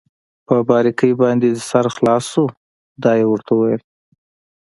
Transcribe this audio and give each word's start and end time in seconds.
په 0.47 0.55
باریکۍ 0.69 1.11
باندې 1.21 1.47
دې 1.53 1.61
سر 1.69 1.85
خلاص 1.95 2.23
شو؟ 2.31 2.45
دا 3.03 3.11
يې 3.19 3.25
ورته 3.29 3.51
وویل. 3.55 3.81